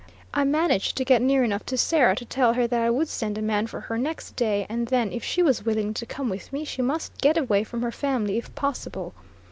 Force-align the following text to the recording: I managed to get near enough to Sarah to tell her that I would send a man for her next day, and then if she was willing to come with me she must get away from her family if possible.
I 0.33 0.43
managed 0.45 0.97
to 0.97 1.05
get 1.05 1.21
near 1.21 1.43
enough 1.43 1.63
to 1.67 1.77
Sarah 1.77 2.15
to 2.15 2.25
tell 2.25 2.53
her 2.53 2.65
that 2.65 2.81
I 2.81 2.89
would 2.89 3.07
send 3.07 3.37
a 3.37 3.41
man 3.43 3.67
for 3.67 3.81
her 3.81 3.99
next 3.99 4.35
day, 4.35 4.65
and 4.67 4.87
then 4.87 5.11
if 5.11 5.23
she 5.23 5.43
was 5.43 5.63
willing 5.63 5.93
to 5.93 6.07
come 6.07 6.27
with 6.27 6.51
me 6.51 6.65
she 6.65 6.81
must 6.81 7.15
get 7.19 7.37
away 7.37 7.63
from 7.63 7.83
her 7.83 7.91
family 7.91 8.39
if 8.39 8.55
possible. 8.55 9.13